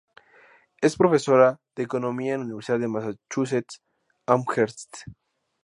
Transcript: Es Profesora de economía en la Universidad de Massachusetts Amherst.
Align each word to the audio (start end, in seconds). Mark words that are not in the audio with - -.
Es 0.81 0.97
Profesora 0.97 1.59
de 1.75 1.83
economía 1.83 2.33
en 2.33 2.39
la 2.39 2.45
Universidad 2.47 2.79
de 2.79 2.87
Massachusetts 2.87 3.83
Amherst. 4.25 4.95